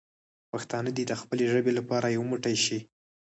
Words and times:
پښتانه 0.51 0.89
دې 0.97 1.03
د 1.07 1.13
خپلې 1.21 1.45
ژبې 1.53 1.71
لپاره 1.79 2.13
یو 2.15 2.23
موټی 2.31 2.55
شي. 2.65 2.79